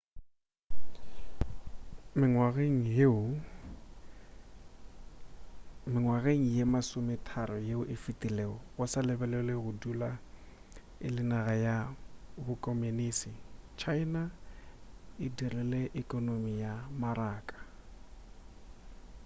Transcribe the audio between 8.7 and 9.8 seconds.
go sa lebelelwe go